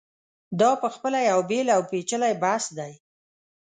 دا 0.59 0.69
په 0.81 0.87
خپله 0.95 1.19
یو 1.31 1.39
بېل 1.49 1.67
او 1.75 1.81
پېچلی 1.89 2.33
بحث 2.43 2.65
دی. 2.77 2.93